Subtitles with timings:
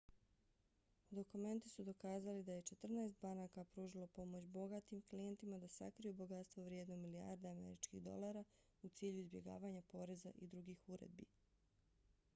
[1.17, 6.97] dokumenti su dokazali da je četrnaest banaka pružilo pomoć bogatim klijentima da sakriju bogatstvo vrijedno
[7.01, 8.43] milijarde američkih dolara
[8.81, 11.27] u cilju izbjegavanja poreza i drugih uredbi